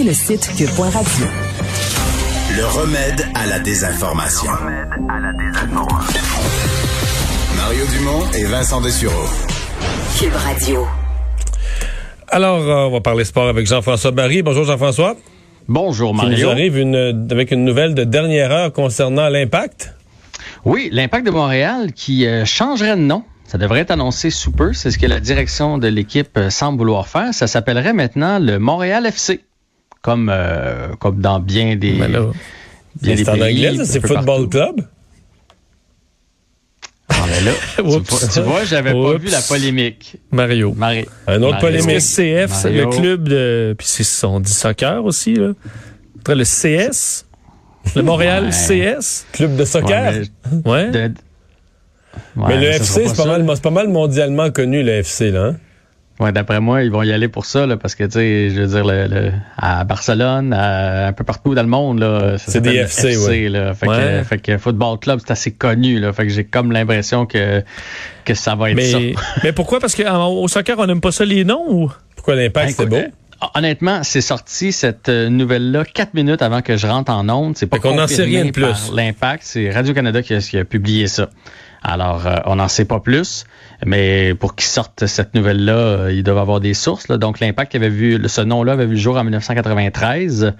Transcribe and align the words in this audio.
Et 0.00 0.04
le 0.04 0.14
site 0.14 0.48
cube.radio. 0.56 1.26
Le 2.56 2.64
remède 2.64 3.26
à 3.34 3.44
la 3.46 3.58
désinformation. 3.58 4.50
Mario 7.58 7.84
Dumont 7.92 8.22
et 8.34 8.44
Vincent 8.46 8.80
Dessureau. 8.80 9.26
Cube 10.18 10.32
Radio. 10.34 10.86
Alors, 12.28 12.60
euh, 12.62 12.86
on 12.86 12.90
va 12.90 13.00
parler 13.02 13.24
sport 13.26 13.46
avec 13.50 13.66
Jean-François 13.66 14.12
Barry. 14.12 14.40
Bonjour 14.40 14.64
Jean-François. 14.64 15.14
Bonjour 15.68 16.12
Qui 16.12 16.16
nous 16.24 16.30
Mario. 16.30 16.48
arrive 16.48 16.78
une- 16.78 17.28
avec 17.30 17.50
une 17.50 17.66
nouvelle 17.66 17.94
de 17.94 18.04
dernière 18.04 18.50
heure 18.50 18.72
concernant 18.72 19.28
l'impact? 19.28 19.94
Oui, 20.64 20.88
l'impact 20.90 21.26
de 21.26 21.32
Montréal 21.32 21.92
qui 21.92 22.26
euh, 22.26 22.46
changerait 22.46 22.96
de 22.96 23.02
nom. 23.02 23.24
Ça 23.46 23.58
devrait 23.58 23.80
être 23.80 23.90
annoncé 23.90 24.30
sous 24.30 24.52
peu. 24.52 24.72
C'est 24.72 24.90
ce 24.90 24.96
que 24.96 25.04
la 25.06 25.20
direction 25.20 25.76
de 25.76 25.88
l'équipe 25.88 26.34
euh, 26.38 26.48
semble 26.48 26.78
vouloir 26.78 27.08
faire. 27.08 27.34
Ça 27.34 27.46
s'appellerait 27.46 27.92
maintenant 27.92 28.38
le 28.38 28.58
Montréal 28.58 29.04
FC. 29.04 29.42
Comme, 30.02 30.28
euh, 30.32 30.88
comme 30.98 31.20
dans 31.20 31.38
bien 31.40 31.76
des, 31.76 31.92
Ben 31.92 32.10
là, 32.10 32.26
bien 33.00 33.14
des 33.14 33.24
c'est 33.24 33.30
en 33.30 33.34
pays, 33.34 33.68
anglais, 33.68 33.84
c'est 33.84 34.00
Football 34.00 34.24
partout. 34.24 34.48
Club? 34.48 34.80
Ah, 37.08 37.14
ben 37.28 37.44
là, 37.44 37.52
tu, 37.76 37.82
vois, 37.82 38.00
tu 38.32 38.40
vois, 38.40 38.64
j'avais 38.64 38.92
pas 38.92 39.16
vu 39.18 39.28
la 39.28 39.40
polémique. 39.42 40.16
Mario. 40.30 40.72
Marie. 40.76 41.04
Un 41.26 41.42
autre 41.42 41.60
Mario. 41.62 41.80
polémique. 41.82 42.00
CF, 42.00 42.50
c'est 42.52 42.70
le 42.70 42.84
Mario. 42.84 42.90
club 43.00 43.28
de. 43.28 43.74
Puis 43.78 43.86
c'est 43.86 44.26
on 44.26 44.40
dit 44.40 44.52
soccer 44.52 45.04
aussi, 45.04 45.34
là. 45.34 45.52
Après 46.20 46.34
le 46.34 46.44
CS. 46.44 47.24
Le 47.96 48.02
Montréal 48.02 48.44
Ouais. 48.46 48.50
CS. 48.96 49.26
Club 49.32 49.56
de 49.56 49.64
soccer. 49.64 50.12
Ouais, 50.14 50.60
Ouais. 50.64 50.90
mais, 50.92 51.08
de- 51.10 51.14
Mais 52.36 52.44
Ouais, 52.44 52.56
le 52.60 52.66
FC, 52.66 52.84
c'est 52.84 53.02
pas, 53.04 53.14
ça. 53.14 53.24
mal, 53.26 53.46
c'est 53.54 53.62
pas 53.62 53.70
mal 53.70 53.88
mondialement 53.88 54.50
connu, 54.50 54.82
le 54.82 54.92
FC, 54.92 55.30
là. 55.30 55.46
hein? 55.46 55.56
Ouais, 56.22 56.30
d'après 56.32 56.60
moi, 56.60 56.82
ils 56.84 56.90
vont 56.90 57.02
y 57.02 57.12
aller 57.12 57.26
pour 57.28 57.44
ça, 57.46 57.66
là, 57.66 57.76
parce 57.76 57.94
que, 57.94 58.04
tu 58.04 58.12
sais, 58.12 58.50
je 58.50 58.60
veux 58.62 58.66
dire, 58.68 58.84
le, 58.84 59.06
le- 59.08 59.32
à 59.58 59.82
Barcelone, 59.84 60.52
à- 60.52 61.08
un 61.08 61.12
peu 61.12 61.24
partout 61.24 61.54
dans 61.54 61.62
le 61.62 61.68
monde, 61.68 61.98
là, 61.98 62.36
C'est 62.38 62.60
des 62.60 62.76
FC, 62.76 63.16
ouais. 63.16 63.48
là. 63.48 63.74
Fait, 63.74 63.88
Ouais. 63.88 64.18
que, 64.20 64.24
fait 64.28 64.38
que 64.38 64.58
Football 64.58 64.98
Club, 65.00 65.18
c'est 65.24 65.32
assez 65.32 65.50
connu, 65.50 65.98
là. 65.98 66.12
Fait 66.12 66.22
que 66.26 66.32
j'ai 66.32 66.44
comme 66.44 66.70
l'impression 66.70 67.26
que, 67.26 67.62
que 68.24 68.34
ça 68.34 68.54
va 68.54 68.70
être 68.70 68.80
ça. 68.82 68.98
Mais, 69.00 69.14
mais 69.44 69.52
pourquoi? 69.52 69.80
Parce 69.80 69.94
qu'au 69.96 70.48
soccer, 70.48 70.78
on 70.78 70.86
n'aime 70.86 71.00
pas 71.00 71.12
ça 71.12 71.24
les 71.24 71.44
noms 71.44 71.64
ou? 71.68 71.92
Pourquoi 72.14 72.36
l'impact, 72.36 72.68
c'est 72.70 72.82
Écoute, 72.84 72.88
beau? 72.90 72.96
euh, 72.96 73.46
Honnêtement, 73.56 74.04
c'est 74.04 74.20
sorti 74.20 74.70
cette 74.70 75.08
euh, 75.08 75.28
nouvelle-là 75.28 75.84
quatre 75.84 76.14
minutes 76.14 76.42
avant 76.42 76.62
que 76.62 76.76
je 76.76 76.86
rentre 76.86 77.10
en 77.10 77.28
onde. 77.28 77.56
C'est 77.56 77.66
pas 77.66 77.80
qu'on 77.80 77.96
n'en 77.96 78.06
sait 78.06 78.22
rien 78.22 78.44
de 78.44 78.52
plus. 78.52 78.92
L'impact, 78.94 79.42
c'est 79.44 79.68
Radio-Canada 79.70 80.22
qui, 80.22 80.34
a- 80.34 80.38
qui 80.38 80.56
a 80.58 80.64
publié 80.64 81.08
ça. 81.08 81.28
Alors, 81.84 82.26
euh, 82.26 82.36
on 82.46 82.56
n'en 82.56 82.68
sait 82.68 82.84
pas 82.84 83.00
plus, 83.00 83.44
mais 83.84 84.34
pour 84.34 84.54
qu'ils 84.54 84.68
sortent 84.68 85.06
cette 85.06 85.34
nouvelle-là, 85.34 85.72
euh, 85.72 86.12
ils 86.12 86.22
doivent 86.22 86.38
avoir 86.38 86.60
des 86.60 86.74
sources. 86.74 87.08
Donc, 87.08 87.40
l'impact 87.40 87.74
avait 87.74 87.88
vu, 87.88 88.20
ce 88.26 88.40
nom-là 88.40 88.72
avait 88.72 88.86
vu 88.86 88.94
le 88.94 89.00
jour 89.00 89.16
en 89.16 89.24
1993. 89.24 90.52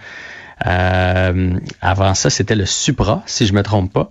Euh, 0.66 1.50
avant 1.80 2.14
ça, 2.14 2.30
c'était 2.30 2.54
le 2.54 2.66
Supra, 2.66 3.22
si 3.26 3.46
je 3.46 3.52
me 3.52 3.62
trompe 3.62 3.92
pas. 3.92 4.10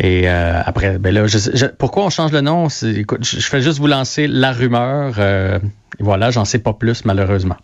Et 0.00 0.26
après, 0.28 0.98
ben 0.98 1.14
là, 1.14 1.26
je, 1.26 1.38
je- 1.38 1.66
pourquoi 1.66 2.04
on 2.04 2.10
change 2.10 2.32
le 2.32 2.40
nom? 2.40 2.68
Écoute, 2.82 3.24
je, 3.24 3.38
je 3.38 3.46
fais 3.46 3.60
juste 3.60 3.78
vous 3.78 3.86
lancer 3.86 4.26
la 4.26 4.52
rumeur. 4.52 5.14
voilà, 6.00 6.30
j'en 6.30 6.44
sais 6.44 6.58
pas 6.58 6.72
plus 6.72 7.04
malheureusement. 7.04 7.56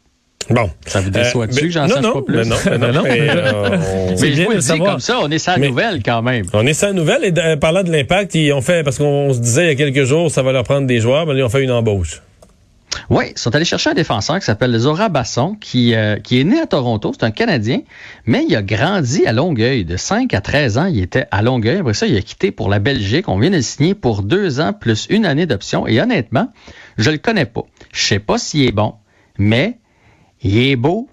Bon. 0.50 0.70
Ça 0.86 1.00
vous 1.00 1.10
déçoit-tu 1.10 1.58
Euh, 1.58 1.62
que 1.62 1.70
j'en 1.70 1.88
sache 1.88 2.02
non, 2.02 2.12
pas 2.14 2.22
plus? 2.22 2.36
mais 2.36 2.44
non, 2.44 2.56
mais 2.66 2.78
non, 2.78 2.92
Non. 2.92 3.02
mais, 3.04 3.20
euh, 3.30 3.52
on- 4.10 4.16
C'est 4.16 4.26
Mais 4.30 4.32
je 4.34 4.42
vous 4.42 4.50
le 4.52 4.58
dis 4.58 4.78
comme 4.78 5.00
ça, 5.00 5.18
on 5.22 5.30
est 5.30 5.38
sans 5.38 5.56
Mais- 5.58 5.68
nouvelle 5.68 6.02
quand 6.02 6.22
même. 6.22 6.46
On 6.52 6.66
est 6.66 6.74
sans 6.74 6.92
nouvelles 6.92 7.24
et 7.24 7.32
de- 7.32 7.54
parlant 7.56 7.82
de 7.82 7.90
l'impact, 7.92 8.34
ils 8.34 8.52
ont 8.52 8.60
fait, 8.60 8.82
parce 8.82 8.98
qu'on 8.98 9.32
se 9.32 9.38
disait 9.38 9.66
il 9.66 9.68
y 9.68 9.70
a 9.70 9.74
quelques 9.92 10.04
jours, 10.06 10.30
ça 10.30 10.42
va 10.42 10.52
leur 10.52 10.64
prendre 10.64 10.86
des 10.86 11.00
joueurs, 11.00 11.26
mais 11.26 11.34
ils 11.36 11.42
ont 11.42 11.48
fait 11.48 11.62
une 11.62 11.70
embauche. 11.70 12.22
Oui, 13.08 13.26
ils 13.30 13.38
sont 13.38 13.54
allés 13.54 13.64
chercher 13.64 13.90
un 13.90 13.94
défenseur 13.94 14.40
qui 14.40 14.44
s'appelle 14.44 14.76
Zora 14.76 15.08
Basson, 15.08 15.54
qui, 15.60 15.94
euh, 15.94 16.16
qui 16.16 16.40
est 16.40 16.44
né 16.44 16.58
à 16.60 16.66
Toronto, 16.66 17.12
c'est 17.16 17.24
un 17.24 17.30
Canadien, 17.30 17.80
mais 18.26 18.44
il 18.48 18.56
a 18.56 18.62
grandi 18.62 19.24
à 19.26 19.32
Longueuil. 19.32 19.84
De 19.84 19.96
5 19.96 20.34
à 20.34 20.40
13 20.40 20.76
ans, 20.76 20.86
il 20.86 21.00
était 21.00 21.26
à 21.30 21.40
Longueuil. 21.42 21.78
Après 21.78 21.94
ça, 21.94 22.06
il 22.08 22.16
a 22.16 22.20
quitté 22.20 22.50
pour 22.50 22.68
la 22.68 22.80
Belgique. 22.80 23.28
On 23.28 23.38
vient 23.38 23.50
de 23.50 23.56
le 23.56 23.62
signer 23.62 23.94
pour 23.94 24.22
deux 24.24 24.58
ans 24.60 24.72
plus 24.72 25.06
une 25.08 25.24
année 25.24 25.46
d'option. 25.46 25.86
Et 25.86 26.00
honnêtement, 26.00 26.48
je 26.98 27.10
le 27.12 27.18
connais 27.18 27.46
pas. 27.46 27.62
Je 27.92 28.04
sais 28.04 28.18
pas 28.18 28.38
s'il 28.38 28.66
est 28.66 28.72
bon, 28.72 28.94
mais 29.38 29.78
il 30.42 30.58
est 30.58 30.76
beau, 30.76 31.08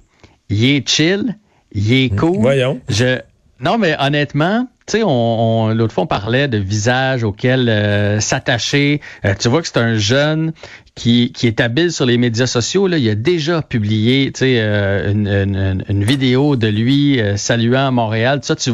il 0.49 0.63
est 0.65 0.87
chill, 0.87 1.37
il 1.73 1.93
est 1.93 2.15
cool. 2.15 2.39
Voyons. 2.41 2.79
Je 2.89 3.19
non, 3.59 3.79
mais 3.79 3.95
honnêtement, 3.99 4.67
tu 4.85 4.97
sais, 4.97 5.03
on, 5.03 5.09
on- 5.09 5.73
l'autre 5.73 5.91
fois 5.91 6.03
on 6.03 6.07
parlait 6.07 6.47
de 6.47 6.59
visages 6.59 7.23
auxquels 7.23 7.67
euh, 7.69 8.19
s'attacher. 8.19 9.01
Euh, 9.25 9.33
tu 9.37 9.49
vois 9.49 9.63
que 9.63 9.67
c'est 9.67 9.77
un 9.79 9.95
jeune 9.97 10.53
qui, 10.93 11.31
qui 11.31 11.47
est 11.47 11.59
habile 11.59 11.91
sur 11.91 12.05
les 12.05 12.19
médias 12.19 12.45
sociaux. 12.45 12.85
Là, 12.85 12.99
il 12.99 13.09
a 13.09 13.15
déjà 13.15 13.63
publié, 13.63 14.31
tu 14.31 14.41
sais, 14.41 14.55
euh, 14.59 15.11
une, 15.11 15.27
une- 15.27 15.83
une 15.89 16.03
vidéo 16.03 16.55
de 16.55 16.67
lui 16.67 17.19
euh, 17.19 17.35
saluant 17.35 17.91
Montréal. 17.91 18.41
Ça, 18.43 18.55
tu, 18.55 18.71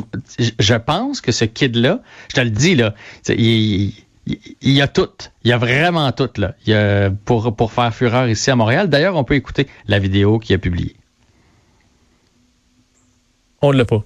je 0.60 0.76
pense 0.76 1.22
que 1.22 1.32
ce 1.32 1.46
kid-là, 1.46 2.02
je 2.30 2.36
te 2.36 2.42
le 2.42 2.50
dis 2.50 2.76
là, 2.76 2.94
il, 3.30 3.40
il, 3.40 3.94
il 4.26 4.72
y 4.72 4.82
a 4.82 4.88
tout. 4.88 5.10
Il 5.44 5.50
y 5.50 5.54
a 5.54 5.58
vraiment 5.58 6.12
tout 6.12 6.30
là. 6.38 6.56
Y 6.66 6.74
a, 6.74 7.10
pour 7.10 7.56
pour 7.56 7.72
faire 7.72 7.94
fureur 7.94 8.28
ici 8.28 8.52
à 8.52 8.56
Montréal. 8.56 8.90
D'ailleurs, 8.90 9.16
on 9.16 9.24
peut 9.24 9.36
écouter 9.36 9.68
la 9.88 10.00
vidéo 10.00 10.40
qu'il 10.40 10.56
a 10.56 10.60
publiée. 10.60 10.96
On 13.62 13.72
ne 13.72 13.78
l'a 13.78 13.86
pas. 13.86 14.04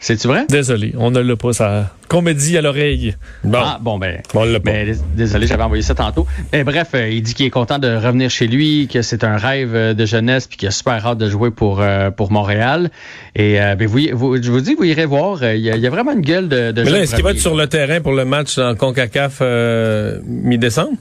C'est-tu 0.00 0.28
vrai? 0.28 0.46
Désolé, 0.48 0.94
on 0.96 1.10
ne 1.10 1.18
l'a 1.18 1.34
pas. 1.34 1.52
Ça. 1.52 1.92
Qu'on 2.08 2.22
me 2.22 2.32
dit 2.32 2.56
à 2.56 2.62
l'oreille. 2.62 3.16
Bon. 3.42 3.58
Ah, 3.60 3.78
bon, 3.80 3.98
ben. 3.98 4.20
Bon, 4.32 4.42
on 4.42 4.44
l'a 4.44 4.60
pas. 4.60 4.70
Ben, 4.70 4.86
dés- 4.92 5.00
désolé, 5.16 5.48
j'avais 5.48 5.64
envoyé 5.64 5.82
ça 5.82 5.94
tantôt. 5.96 6.24
Mais 6.52 6.62
bref, 6.62 6.88
euh, 6.94 7.08
il 7.08 7.20
dit 7.22 7.34
qu'il 7.34 7.46
est 7.46 7.50
content 7.50 7.80
de 7.80 7.88
revenir 7.96 8.30
chez 8.30 8.46
lui, 8.46 8.88
que 8.92 9.02
c'est 9.02 9.24
un 9.24 9.36
rêve 9.36 9.74
euh, 9.74 9.94
de 9.94 10.06
jeunesse, 10.06 10.46
puis 10.46 10.56
qu'il 10.56 10.68
a 10.68 10.70
super 10.70 11.04
hâte 11.04 11.18
de 11.18 11.28
jouer 11.28 11.50
pour 11.50 11.80
euh, 11.80 12.10
pour 12.12 12.30
Montréal. 12.30 12.90
Et 13.34 13.60
euh, 13.60 13.74
ben, 13.74 13.88
vous, 13.88 13.98
vous- 14.12 14.40
je 14.40 14.50
vous 14.52 14.60
dis, 14.60 14.74
vous 14.74 14.84
irez 14.84 15.04
voir. 15.04 15.42
euh, 15.42 15.56
Il 15.56 15.62
y, 15.62 15.70
a, 15.70 15.74
il 15.76 15.82
y 15.82 15.86
a 15.86 15.90
vraiment 15.90 16.12
une 16.12 16.20
gueule 16.20 16.48
de. 16.48 16.70
de 16.70 16.82
mais 16.84 16.90
là, 16.90 17.00
est-ce 17.00 17.14
qu'il 17.16 17.24
va 17.24 17.32
être 17.32 17.40
sur 17.40 17.56
le 17.56 17.66
terrain 17.66 18.00
pour 18.00 18.12
le 18.12 18.24
match 18.24 18.56
en 18.58 18.76
CONCACAF 18.76 19.38
euh, 19.40 20.20
mi-décembre? 20.24 20.96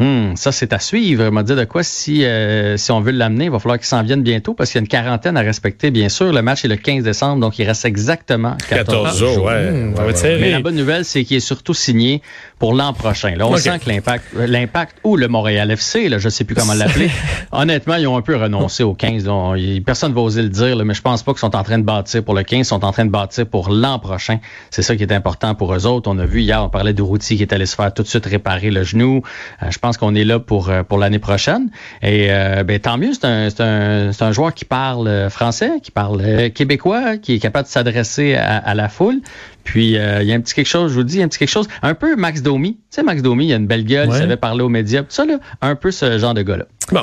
Hum, 0.00 0.36
ça, 0.36 0.52
c'est 0.52 0.72
à 0.72 0.78
suivre. 0.78 1.24
Il 1.24 1.30
m'a 1.32 1.42
dit 1.42 1.54
de 1.54 1.64
quoi 1.64 1.82
si 1.82 2.24
euh, 2.24 2.76
si 2.76 2.92
on 2.92 3.00
veut 3.00 3.10
l'amener, 3.10 3.46
il 3.46 3.50
va 3.50 3.58
falloir 3.58 3.78
qu'il 3.78 3.86
s'en 3.86 4.02
vienne 4.02 4.22
bientôt 4.22 4.54
parce 4.54 4.70
qu'il 4.70 4.78
y 4.78 4.80
a 4.80 4.82
une 4.82 4.88
quarantaine 4.88 5.36
à 5.36 5.40
respecter, 5.40 5.90
bien 5.90 6.08
sûr. 6.08 6.32
Le 6.32 6.40
match 6.42 6.64
est 6.64 6.68
le 6.68 6.76
15 6.76 7.02
décembre, 7.04 7.40
donc 7.40 7.58
il 7.58 7.64
reste 7.64 7.84
exactement 7.84 8.56
14, 8.68 8.86
14 8.86 9.18
jours, 9.18 9.44
ouais. 9.44 9.92
Serré. 10.14 10.40
Mais 10.40 10.50
la 10.52 10.60
bonne 10.60 10.76
nouvelle, 10.76 11.04
c'est 11.04 11.24
qu'il 11.24 11.36
est 11.36 11.40
surtout 11.40 11.74
signé 11.74 12.22
pour 12.58 12.74
l'an 12.74 12.92
prochain. 12.92 13.34
Là, 13.36 13.46
on 13.46 13.56
sent 13.56 13.70
que 13.84 13.88
l'impact, 13.90 14.24
euh, 14.36 14.46
l'impact 14.46 14.96
ou 15.04 15.16
le 15.16 15.28
Montréal 15.28 15.70
FC, 15.70 16.08
là, 16.08 16.18
je 16.18 16.28
sais 16.28 16.44
plus 16.44 16.54
comment 16.54 16.74
l'appeler. 16.74 17.10
Honnêtement, 17.52 17.96
ils 17.96 18.06
ont 18.06 18.16
un 18.16 18.22
peu 18.22 18.36
renoncé 18.36 18.82
au 18.82 18.94
15. 18.94 19.24
là. 19.26 19.32
On- 19.32 19.54
il- 19.54 19.82
personne 19.82 20.10
ne 20.10 20.14
va 20.14 20.20
oser 20.22 20.42
le 20.42 20.48
dire, 20.48 20.76
là, 20.76 20.84
mais 20.84 20.94
je 20.94 21.02
pense 21.02 21.22
pas 21.22 21.32
qu'ils 21.32 21.40
sont 21.40 21.56
en 21.56 21.62
train 21.62 21.78
de 21.78 21.84
bâtir 21.84 22.22
pour 22.22 22.34
le 22.34 22.42
15. 22.42 22.58
Ils 22.60 22.64
sont 22.64 22.84
en 22.84 22.92
train 22.92 23.04
de 23.04 23.10
bâtir 23.10 23.46
pour 23.46 23.70
l'an 23.70 23.98
prochain. 23.98 24.38
C'est 24.70 24.82
ça 24.82 24.94
qui 24.96 25.02
est 25.02 25.12
important 25.12 25.54
pour 25.54 25.74
eux 25.74 25.86
autres. 25.86 26.10
On 26.10 26.18
a 26.18 26.26
vu 26.26 26.40
hier, 26.42 26.62
on 26.62 26.68
parlait 26.68 26.92
de 26.92 27.02
Routy 27.02 27.36
qui 27.36 27.42
est 27.42 27.52
allé 27.52 27.66
se 27.66 27.74
faire 27.74 27.92
tout 27.92 28.02
de 28.02 28.08
suite 28.08 28.26
réparer 28.26 28.70
le 28.70 28.82
genou. 28.84 29.22
Euh, 29.62 29.66
je 29.70 29.78
pense 29.78 29.87
qu'on 29.96 30.14
est 30.14 30.24
là 30.24 30.38
pour 30.38 30.68
euh, 30.68 30.82
pour 30.82 30.98
l'année 30.98 31.18
prochaine. 31.18 31.70
Et 32.02 32.26
euh, 32.30 32.62
ben, 32.64 32.78
tant 32.78 32.98
mieux, 32.98 33.12
c'est 33.14 33.24
un, 33.24 33.48
c'est 33.50 33.62
un, 33.62 34.12
c'est 34.12 34.24
un 34.24 34.32
joueur 34.32 34.52
qui 34.52 34.64
parle 34.64 35.08
euh, 35.08 35.30
français, 35.30 35.70
qui 35.82 35.90
parle 35.90 36.50
québécois, 36.52 37.16
qui 37.16 37.34
est 37.34 37.38
capable 37.38 37.66
de 37.66 37.72
s'adresser 37.72 38.34
à, 38.34 38.58
à 38.58 38.74
la 38.74 38.88
foule. 38.88 39.20
Puis 39.64 39.96
euh, 39.98 40.22
il 40.22 40.28
y 40.28 40.32
a 40.32 40.34
un 40.34 40.40
petit 40.40 40.54
quelque 40.54 40.66
chose, 40.66 40.90
je 40.92 40.96
vous 40.96 41.04
dis, 41.04 41.22
un 41.22 41.28
petit 41.28 41.38
quelque 41.38 41.48
chose, 41.48 41.68
un 41.82 41.94
peu 41.94 42.16
Max 42.16 42.42
Domi. 42.42 42.72
Tu 42.74 42.78
sais, 42.90 43.02
Max 43.02 43.22
Domi, 43.22 43.46
il 43.46 43.52
a 43.52 43.56
une 43.56 43.66
belle 43.66 43.84
gueule, 43.84 44.08
Ouais. 44.08 44.16
il 44.16 44.20
savait 44.20 44.36
parler 44.36 44.62
aux 44.62 44.68
médias, 44.70 45.00
tout 45.00 45.06
ça, 45.10 45.24
là, 45.26 45.38
un 45.60 45.74
peu 45.74 45.90
ce 45.90 46.18
genre 46.18 46.32
de 46.34 46.42
gars-là. 46.42 46.64
Bon. 46.92 47.02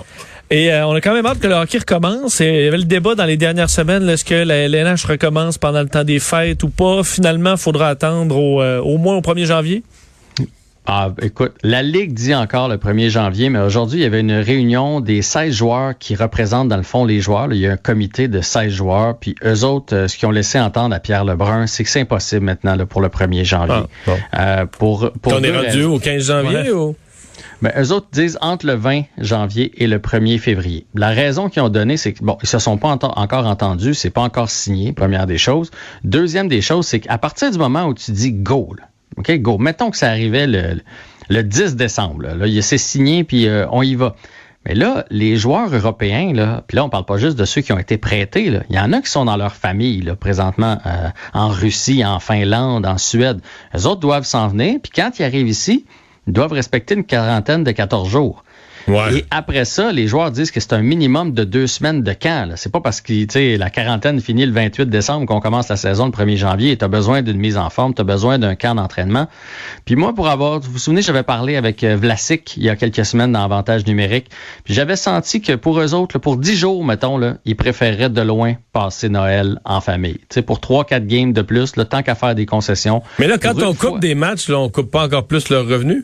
Et 0.51 0.71
euh, 0.71 0.85
on 0.87 0.93
a 0.93 1.01
quand 1.01 1.13
même 1.13 1.25
hâte 1.25 1.39
que 1.39 1.47
le 1.47 1.55
hockey 1.55 1.79
recommence. 1.79 2.39
Et 2.41 2.45
il 2.47 2.63
y 2.65 2.67
avait 2.67 2.77
le 2.77 2.83
débat 2.83 3.13
dans 3.15 3.25
les 3.25 3.37
dernières 3.37 3.69
semaines. 3.69 4.07
Est-ce 4.09 4.23
que 4.25 4.35
la 4.35 4.55
LNH 4.67 5.05
recommence 5.05 5.57
pendant 5.57 5.81
le 5.81 5.89
temps 5.89 6.03
des 6.03 6.19
fêtes 6.19 6.61
ou 6.63 6.69
pas? 6.69 7.03
Finalement, 7.03 7.51
il 7.53 7.57
faudra 7.57 7.89
attendre 7.89 8.35
au, 8.37 8.61
euh, 8.61 8.79
au 8.79 8.97
moins 8.97 9.15
au 9.15 9.21
1er 9.21 9.45
janvier. 9.45 9.83
Ah, 10.87 11.09
écoute, 11.21 11.53
la 11.63 11.81
Ligue 11.81 12.13
dit 12.13 12.35
encore 12.35 12.67
le 12.69 12.77
1er 12.77 13.09
janvier, 13.09 13.49
mais 13.49 13.57
aujourd'hui, 13.59 13.99
il 13.99 14.03
y 14.03 14.05
avait 14.05 14.19
une 14.19 14.33
réunion 14.33 14.99
des 14.99 15.23
16 15.23 15.51
joueurs 15.53 15.97
qui 15.97 16.15
représentent, 16.15 16.67
dans 16.69 16.77
le 16.77 16.83
fond, 16.83 17.05
les 17.05 17.21
joueurs. 17.21 17.47
là. 17.47 17.55
Il 17.55 17.61
y 17.61 17.67
a 17.67 17.71
un 17.71 17.77
comité 17.77 18.27
de 18.27 18.39
16 18.39 18.71
joueurs, 18.71 19.17
puis 19.17 19.33
eux 19.43 19.63
autres, 19.63 19.95
euh, 19.95 20.07
ce 20.07 20.15
qu'ils 20.17 20.27
ont 20.27 20.31
laissé 20.31 20.59
entendre 20.59 20.93
à 20.95 20.99
Pierre 20.99 21.25
Lebrun, 21.25 21.65
c'est 21.65 21.83
que 21.83 21.89
c'est 21.89 22.01
impossible 22.01 22.45
maintenant 22.45 22.75
là, 22.75 22.85
pour 22.85 23.01
le 23.01 23.09
1er 23.09 23.43
janvier. 23.43 23.73
Ah, 23.83 23.87
bon. 24.05 24.17
Euh, 24.37 24.65
pour, 24.67 25.11
pour 25.21 25.33
On 25.33 25.41
est 25.43 25.57
rendu 25.57 25.83
au 25.85 25.97
15 25.97 26.23
janvier 26.27 26.55
Ouais. 26.57 26.71
ou? 26.71 26.95
Ben, 27.63 27.71
eux 27.81 27.91
autres 27.91 28.07
disent 28.11 28.37
entre 28.41 28.67
le 28.67 28.73
20 28.73 29.03
janvier 29.17 29.71
et 29.81 29.87
le 29.87 29.97
1er 29.97 30.37
février. 30.37 30.85
La 30.93 31.09
raison 31.09 31.49
qu'ils 31.49 31.63
ont 31.63 31.69
donnée, 31.69 31.97
c'est 31.97 32.13
que, 32.13 32.23
bon, 32.23 32.37
ils 32.43 32.47
se 32.47 32.59
sont 32.59 32.77
pas 32.77 32.93
ento- 32.95 33.11
encore 33.15 33.47
entendus, 33.47 33.93
c'est 33.95 34.09
pas 34.11 34.21
encore 34.21 34.49
signé, 34.51 34.93
première 34.93 35.25
des 35.25 35.37
choses. 35.39 35.71
Deuxième 36.03 36.47
des 36.47 36.61
choses, 36.61 36.85
c'est 36.85 36.99
qu'à 36.99 37.17
partir 37.17 37.49
du 37.49 37.57
moment 37.57 37.85
où 37.85 37.93
tu 37.95 38.11
dis 38.11 38.33
go, 38.33 38.75
là, 38.77 38.83
OK, 39.17 39.31
go, 39.39 39.57
mettons 39.57 39.91
que 39.91 39.97
ça 39.97 40.09
arrivait 40.09 40.47
le, 40.47 40.81
le 41.29 41.43
10 41.43 41.75
décembre, 41.75 42.23
là, 42.23 42.35
là, 42.35 42.61
c'est 42.61 42.77
signé, 42.77 43.23
puis 43.23 43.47
euh, 43.47 43.67
on 43.71 43.81
y 43.81 43.95
va. 43.95 44.15
Mais 44.65 44.73
là, 44.73 45.05
les 45.11 45.37
joueurs 45.37 45.73
européens, 45.73 46.33
là, 46.33 46.63
puis 46.67 46.75
là, 46.75 46.85
on 46.85 46.89
parle 46.89 47.05
pas 47.05 47.17
juste 47.17 47.37
de 47.37 47.45
ceux 47.45 47.61
qui 47.61 47.71
ont 47.71 47.77
été 47.77 47.97
prêtés. 47.99 48.45
Il 48.69 48.75
y 48.75 48.79
en 48.79 48.93
a 48.93 49.01
qui 49.01 49.11
sont 49.11 49.25
dans 49.25 49.37
leur 49.37 49.53
famille, 49.53 50.01
là, 50.01 50.15
présentement, 50.15 50.79
euh, 50.87 51.09
en 51.33 51.49
Russie, 51.49 52.03
en 52.03 52.19
Finlande, 52.19 52.85
en 52.85 52.97
Suède. 52.97 53.41
Les 53.73 53.85
autres 53.85 54.01
doivent 54.01 54.25
s'en 54.25 54.47
venir, 54.47 54.79
puis 54.81 54.91
quand 54.95 55.19
ils 55.19 55.23
arrivent 55.23 55.47
ici, 55.47 55.85
ils 56.25 56.33
doivent 56.33 56.53
respecter 56.53 56.95
une 56.95 57.03
quarantaine 57.03 57.63
de 57.63 57.71
14 57.71 58.09
jours. 58.09 58.43
Ouais. 58.87 59.17
Et 59.17 59.25
après 59.31 59.65
ça, 59.65 59.91
les 59.91 60.07
joueurs 60.07 60.31
disent 60.31 60.51
que 60.51 60.59
c'est 60.59 60.73
un 60.73 60.81
minimum 60.81 61.31
de 61.33 61.43
deux 61.43 61.67
semaines 61.67 62.03
de 62.03 62.13
camp. 62.13 62.51
C'est 62.55 62.71
pas 62.71 62.81
parce 62.81 63.01
que 63.01 63.25
tu 63.25 63.57
la 63.57 63.69
quarantaine 63.69 64.19
finit 64.19 64.45
le 64.45 64.51
28 64.51 64.89
décembre 64.89 65.25
qu'on 65.25 65.39
commence 65.39 65.69
la 65.69 65.75
saison 65.75 66.05
le 66.05 66.11
1er 66.11 66.35
janvier. 66.37 66.77
Tu 66.77 66.85
as 66.85 66.87
besoin 66.87 67.21
d'une 67.21 67.37
mise 67.37 67.57
en 67.57 67.69
forme, 67.69 67.93
tu 67.93 68.01
as 68.01 68.05
besoin 68.05 68.37
d'un 68.37 68.55
camp 68.55 68.75
d'entraînement. 68.75 69.27
Puis 69.85 69.95
moi, 69.95 70.13
pour 70.13 70.27
avoir, 70.27 70.59
vous 70.59 70.71
vous 70.71 70.77
souvenez, 70.79 71.01
j'avais 71.01 71.23
parlé 71.23 71.55
avec 71.55 71.83
euh, 71.83 71.95
Vlasic 71.95 72.57
il 72.57 72.63
y 72.63 72.69
a 72.69 72.75
quelques 72.75 73.05
semaines 73.05 73.31
dans 73.31 73.43
Avantage 73.43 73.85
numérique. 73.87 74.27
Puis 74.63 74.73
j'avais 74.73 74.95
senti 74.95 75.41
que 75.41 75.53
pour 75.53 75.79
eux 75.79 75.93
autres, 75.93 76.15
là, 76.17 76.19
pour 76.19 76.37
10 76.37 76.55
jours, 76.55 76.85
mettons, 76.85 77.17
là, 77.17 77.37
ils 77.45 77.55
préféreraient 77.55 78.09
de 78.09 78.21
loin 78.21 78.55
passer 78.73 79.09
Noël 79.09 79.59
en 79.65 79.81
famille. 79.81 80.19
Tu 80.29 80.41
pour 80.41 80.59
3-4 80.59 81.05
games 81.05 81.33
de 81.33 81.41
plus, 81.41 81.75
le 81.75 81.85
temps 81.85 82.03
qu'à 82.03 82.15
faire 82.15 82.35
des 82.35 82.45
concessions. 82.45 83.01
Mais 83.19 83.27
là, 83.27 83.37
quand 83.37 83.61
on 83.61 83.73
coupe 83.73 83.89
fois- 83.89 83.99
des 83.99 84.15
matchs, 84.15 84.49
là, 84.49 84.59
on 84.59 84.69
coupe 84.69 84.91
pas 84.91 85.05
encore 85.05 85.25
plus 85.25 85.49
leurs 85.49 85.67
revenus? 85.67 86.03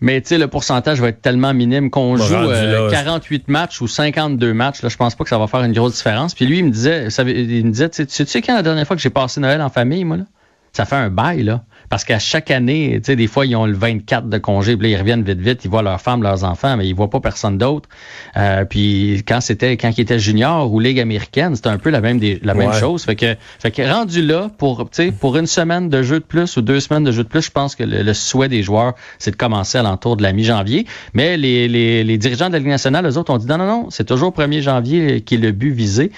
mais 0.00 0.20
tu 0.20 0.28
sais, 0.28 0.38
le 0.38 0.48
pourcentage 0.48 1.00
va 1.00 1.08
être 1.08 1.20
tellement 1.22 1.52
minime 1.54 1.90
qu'on 1.90 2.16
Bon, 2.16 2.22
joue 2.24 2.34
rendu 2.34 2.48
euh, 2.52 2.86
là, 2.88 2.90
48 2.90 3.48
matchs 3.48 3.80
ou 3.80 3.88
52 3.88 4.52
matchs. 4.54 4.82
Là, 4.82 4.88
je 4.88 4.96
pense 4.96 5.14
pas 5.14 5.24
que 5.24 5.30
ça 5.30 5.38
va 5.38 5.46
faire 5.46 5.62
une 5.64 5.72
grosse 5.72 5.96
différence. 5.96 6.34
Puis 6.34 6.46
lui, 6.46 6.58
il 6.58 6.64
me 6.64 6.70
disait, 6.70 7.08
il 7.26 7.66
me 7.66 7.70
disait, 7.70 7.88
tu 7.88 8.04
sais- 8.08 8.24
tu 8.24 8.30
sais 8.30 8.42
quand 8.42 8.54
la 8.54 8.62
dernière 8.62 8.86
fois 8.86 8.96
que 8.96 9.02
j'ai 9.02 9.10
passé 9.10 9.40
Noël 9.40 9.60
en 9.62 9.68
famille, 9.70 10.04
moi, 10.04 10.18
là? 10.18 10.24
Ça 10.72 10.84
fait 10.84 10.96
un 10.96 11.10
bail, 11.10 11.42
là. 11.42 11.62
Parce 11.88 12.04
qu'à 12.04 12.18
chaque 12.18 12.50
année, 12.50 12.94
tu 12.96 13.06
sais, 13.06 13.16
des 13.16 13.26
fois, 13.26 13.46
ils 13.46 13.56
ont 13.56 13.66
le 13.66 13.74
24 13.74 14.28
de 14.28 14.38
congé, 14.38 14.76
puis 14.76 14.90
là, 14.90 14.96
ils 14.96 15.00
reviennent 15.00 15.22
vite, 15.22 15.40
vite, 15.40 15.64
ils 15.64 15.70
voient 15.70 15.82
leurs 15.82 16.00
femmes, 16.00 16.22
leurs 16.22 16.44
enfants, 16.44 16.76
mais 16.76 16.86
ils 16.86 16.94
voient 16.94 17.10
pas 17.10 17.20
personne 17.20 17.58
d'autre. 17.58 17.88
Euh, 18.36 18.64
puis 18.64 19.22
quand 19.26 19.40
c'était, 19.40 19.76
quand 19.76 19.90
ils 19.96 20.02
étaient 20.02 20.18
juniors 20.18 20.72
ou 20.72 20.80
Ligue 20.80 21.00
américaine, 21.00 21.56
c'était 21.56 21.68
un 21.68 21.78
peu 21.78 21.90
la 21.90 22.00
même, 22.00 22.18
des, 22.18 22.40
la 22.42 22.54
même 22.54 22.72
chose. 22.72 23.04
Fait 23.04 23.16
que, 23.16 23.36
fait 23.58 23.70
que 23.70 23.82
rendu 23.82 24.22
là, 24.22 24.50
pour, 24.58 24.90
tu 24.90 25.04
sais, 25.04 25.12
pour 25.12 25.36
une 25.36 25.46
semaine 25.46 25.88
de 25.88 26.02
jeu 26.02 26.20
de 26.20 26.24
plus 26.24 26.56
ou 26.56 26.62
deux 26.62 26.80
semaines 26.80 27.04
de 27.04 27.12
jeu 27.12 27.24
de 27.24 27.28
plus, 27.28 27.42
je 27.42 27.50
pense 27.50 27.74
que 27.74 27.84
le, 27.84 28.02
le 28.02 28.14
souhait 28.14 28.48
des 28.48 28.62
joueurs, 28.62 28.94
c'est 29.18 29.30
de 29.30 29.36
commencer 29.36 29.78
à 29.78 29.82
l'entour 29.82 30.16
de 30.16 30.22
la 30.22 30.32
mi-janvier. 30.32 30.86
Mais 31.14 31.36
les, 31.36 31.68
les, 31.68 32.04
les 32.04 32.18
dirigeants 32.18 32.48
de 32.48 32.52
la 32.52 32.58
Ligue 32.58 32.68
nationale, 32.68 33.06
eux 33.06 33.16
autres, 33.16 33.32
ont 33.32 33.38
dit 33.38 33.46
non, 33.46 33.58
non, 33.58 33.66
non, 33.66 33.86
c'est 33.90 34.04
toujours 34.04 34.32
1er 34.32 34.60
janvier 34.60 35.20
qui 35.22 35.36
est 35.36 35.38
le 35.38 35.52
but 35.52 35.72
visé. 35.72 36.12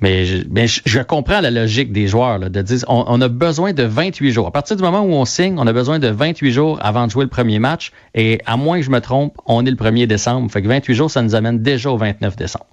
Mais 0.00 0.26
je, 0.26 0.80
je, 0.84 1.00
comprends 1.00 1.40
la 1.40 1.50
logique 1.50 1.90
des 1.90 2.06
joueurs, 2.06 2.38
de 2.38 2.62
dire 2.62 2.84
on, 2.86 3.04
on 3.06 3.20
a 3.22 3.28
besoin 3.28 3.72
de 3.72 3.82
28 3.82 4.30
jours. 4.30 4.46
À 4.46 4.50
partir 4.50 4.76
du 4.76 4.82
moment 4.82 5.00
où 5.00 5.12
on 5.12 5.24
signe, 5.24 5.58
on 5.58 5.66
a 5.66 5.72
besoin 5.72 5.98
de 5.98 6.08
28 6.08 6.52
jours 6.52 6.78
avant 6.82 7.06
de 7.06 7.10
jouer 7.10 7.24
le 7.24 7.30
premier 7.30 7.58
match. 7.58 7.92
Et 8.14 8.40
à 8.44 8.58
moins 8.58 8.78
que 8.78 8.84
je 8.84 8.90
me 8.90 9.00
trompe, 9.00 9.38
on 9.46 9.64
est 9.64 9.70
le 9.70 9.76
1er 9.76 10.06
décembre. 10.06 10.50
Fait 10.50 10.60
que 10.60 10.68
28 10.68 10.94
jours, 10.94 11.10
ça 11.10 11.22
nous 11.22 11.34
amène 11.34 11.62
déjà 11.62 11.90
au 11.90 11.96
29 11.96 12.36
décembre. 12.36 12.66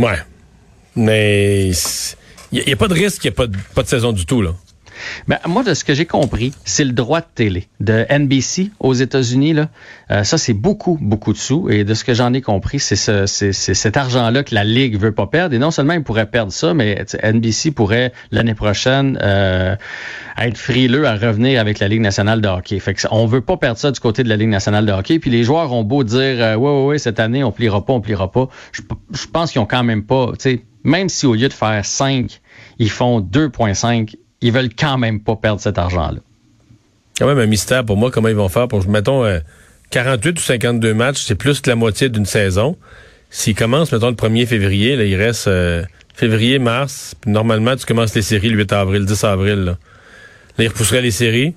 Ouais. 0.00 0.18
Mais 0.96 1.70
il 2.50 2.64
n'y 2.66 2.72
a, 2.72 2.76
pas 2.76 2.88
de 2.88 2.94
risque 2.94 3.22
qu'il 3.22 3.30
n'y 3.30 3.32
ait 3.32 3.36
pas 3.36 3.46
de, 3.46 3.56
pas 3.74 3.82
de 3.82 3.88
saison 3.88 4.12
du 4.12 4.26
tout, 4.26 4.42
là. 4.42 4.50
Ben, 5.28 5.38
moi, 5.46 5.62
de 5.62 5.74
ce 5.74 5.84
que 5.84 5.94
j'ai 5.94 6.06
compris, 6.06 6.52
c'est 6.64 6.84
le 6.84 6.92
droit 6.92 7.20
de 7.20 7.26
télé 7.34 7.68
de 7.80 8.06
NBC 8.10 8.70
aux 8.80 8.94
États-Unis. 8.94 9.52
Là, 9.54 9.68
Euh, 10.10 10.24
ça, 10.24 10.36
c'est 10.36 10.52
beaucoup, 10.52 10.98
beaucoup 11.00 11.32
de 11.32 11.38
sous. 11.38 11.70
Et 11.70 11.84
de 11.84 11.94
ce 11.94 12.04
que 12.04 12.12
j'en 12.12 12.32
ai 12.34 12.42
compris, 12.42 12.78
c'est 12.78 12.96
ce, 12.96 13.24
c'est, 13.26 13.52
c'est 13.52 13.74
cet 13.74 13.96
argent-là 13.96 14.42
que 14.42 14.54
la 14.54 14.64
Ligue 14.64 14.98
veut 14.98 15.12
pas 15.12 15.26
perdre. 15.26 15.54
Et 15.54 15.58
non 15.58 15.70
seulement 15.70 15.94
ils 15.94 16.02
pourraient 16.02 16.26
perdre 16.30 16.52
ça, 16.52 16.74
mais 16.74 17.04
NBC 17.22 17.70
pourrait, 17.70 18.12
l'année 18.30 18.54
prochaine, 18.54 19.18
euh, 19.22 19.74
être 20.38 20.58
frileux 20.58 21.06
à 21.06 21.14
revenir 21.14 21.60
avec 21.60 21.78
la 21.78 21.88
Ligue 21.88 22.00
nationale 22.00 22.40
de 22.40 22.48
hockey. 22.48 22.78
Fait 22.78 22.94
que 22.94 23.00
on 23.10 23.26
veut 23.26 23.40
pas 23.40 23.56
perdre 23.56 23.78
ça 23.78 23.90
du 23.90 24.00
côté 24.00 24.22
de 24.22 24.28
la 24.28 24.36
Ligue 24.36 24.50
nationale 24.50 24.84
de 24.84 24.92
hockey. 24.92 25.18
Puis 25.18 25.30
les 25.30 25.44
joueurs 25.44 25.72
ont 25.72 25.84
beau 25.84 26.04
dire, 26.04 26.18
euh, 26.18 26.56
ouais, 26.56 26.70
ouais, 26.70 26.84
ouais, 26.86 26.98
cette 26.98 27.20
année, 27.20 27.42
on 27.42 27.52
pliera 27.52 27.84
pas, 27.84 27.94
on 27.94 28.00
pliera 28.00 28.30
pas. 28.30 28.48
Je, 28.72 28.82
je 29.14 29.26
pense 29.26 29.52
qu'ils 29.52 29.60
ont 29.60 29.66
quand 29.66 29.84
même 29.84 30.04
pas, 30.04 30.32
tu 30.32 30.50
sais, 30.50 30.64
même 30.84 31.08
si 31.08 31.26
au 31.26 31.34
lieu 31.34 31.48
de 31.48 31.52
faire 31.52 31.84
5, 31.84 32.40
ils 32.78 32.90
font 32.90 33.20
2,5 33.20 34.16
ils 34.42 34.52
veulent 34.52 34.74
quand 34.76 34.98
même 34.98 35.20
pas 35.20 35.36
perdre 35.36 35.60
cet 35.60 35.78
argent-là. 35.78 36.20
Quand 37.18 37.26
même 37.26 37.38
un 37.38 37.46
mystère 37.46 37.84
pour 37.84 37.96
moi, 37.96 38.10
comment 38.10 38.28
ils 38.28 38.34
vont 38.34 38.48
faire 38.48 38.68
pour, 38.68 38.86
mettons, 38.88 39.24
euh, 39.24 39.38
48 39.90 40.38
ou 40.38 40.42
52 40.42 40.94
matchs, 40.94 41.22
c'est 41.22 41.34
plus 41.34 41.60
que 41.60 41.70
la 41.70 41.76
moitié 41.76 42.08
d'une 42.08 42.26
saison. 42.26 42.76
S'ils 43.30 43.54
commencent, 43.54 43.92
mettons, 43.92 44.08
le 44.08 44.14
1er 44.14 44.46
février, 44.46 44.96
là, 44.96 45.04
il 45.04 45.16
reste 45.16 45.46
euh, 45.46 45.84
février, 46.14 46.58
mars, 46.58 47.14
puis 47.20 47.30
normalement, 47.30 47.76
tu 47.76 47.86
commences 47.86 48.14
les 48.14 48.22
séries 48.22 48.50
le 48.50 48.58
8 48.58 48.72
avril, 48.72 49.04
10 49.04 49.24
avril. 49.24 49.54
Là, 49.54 49.72
là 50.58 50.64
ils 50.64 50.68
repousseraient 50.68 51.02
les 51.02 51.10
séries. 51.10 51.54